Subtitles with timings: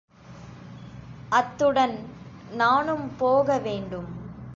[1.29, 1.95] அத்துடன்
[2.51, 4.09] நானும் போக வேண்டும்.